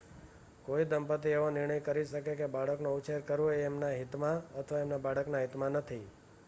કોઈ 0.65 0.85
દંપતી 0.85 1.33
એવો 1.33 1.49
નિર્ણય 1.49 1.77
કરી 1.79 2.05
શકે 2.05 2.33
કે 2.35 2.47
બાળકનો 2.47 2.89
ઉછેર 2.93 3.21
કરવો 3.23 3.49
એ 3.51 3.59
તેમના 3.59 3.93
હિતમાં 3.93 4.41
અથવા 4.55 4.79
તેમના 4.79 4.99
બાળકના 4.99 5.41
હિતમાં 5.41 5.77
નથી 5.77 6.03